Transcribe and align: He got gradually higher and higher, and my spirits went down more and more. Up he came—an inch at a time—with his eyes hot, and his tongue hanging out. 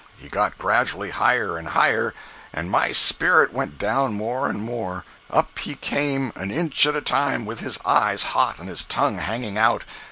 He 0.17 0.29
got 0.29 0.57
gradually 0.57 1.11
higher 1.11 1.57
and 1.59 1.67
higher, 1.67 2.15
and 2.51 2.71
my 2.71 2.91
spirits 2.91 3.53
went 3.53 3.77
down 3.77 4.15
more 4.15 4.49
and 4.49 4.59
more. 4.59 5.05
Up 5.29 5.59
he 5.59 5.75
came—an 5.75 6.49
inch 6.49 6.87
at 6.87 6.95
a 6.95 7.01
time—with 7.01 7.59
his 7.59 7.77
eyes 7.85 8.23
hot, 8.23 8.57
and 8.57 8.67
his 8.67 8.83
tongue 8.85 9.19
hanging 9.19 9.59
out. 9.59 9.83